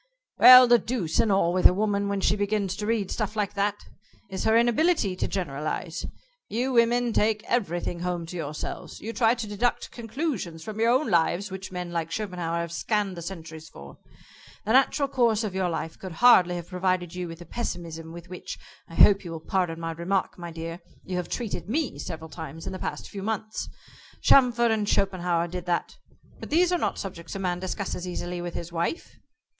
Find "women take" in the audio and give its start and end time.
6.73-7.43